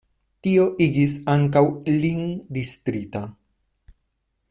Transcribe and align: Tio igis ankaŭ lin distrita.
Tio 0.45 0.63
igis 0.85 1.13
ankaŭ 1.35 1.63
lin 1.99 2.25
distrita. 2.59 3.25